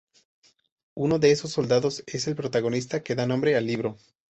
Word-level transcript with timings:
Uno 0.95 1.19
de 1.19 1.29
esos 1.29 1.51
soldados 1.51 2.03
es 2.07 2.25
el 2.25 2.35
protagonista 2.35 3.03
que 3.03 3.13
da 3.13 3.27
nombre 3.27 3.55
al 3.55 3.67
libro. 3.67 3.97